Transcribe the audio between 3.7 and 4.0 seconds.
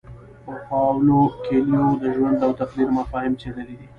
دي.